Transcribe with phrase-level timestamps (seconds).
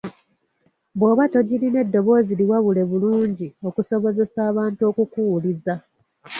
[0.97, 5.73] Bw’oba togirina eddoboozi liwawule bulungi okusobozesa abantu okukuwuliriza.